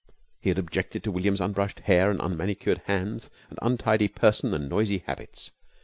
He 0.39 0.49
had 0.49 0.57
objected 0.57 1.03
to 1.03 1.11
William's 1.11 1.41
unbrushed 1.41 1.81
hair 1.81 2.09
and 2.09 2.19
unmanicured 2.19 2.81
hands, 2.85 3.29
and 3.51 3.59
untidy 3.61 4.07
person, 4.07 4.51
and 4.51 4.67
noisy 4.67 5.03
habits. 5.05 5.51